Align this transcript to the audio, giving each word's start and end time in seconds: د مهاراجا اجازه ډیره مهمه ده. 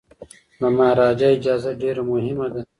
د 0.59 0.61
مهاراجا 0.77 1.27
اجازه 1.37 1.71
ډیره 1.81 2.01
مهمه 2.11 2.47
ده. 2.53 2.61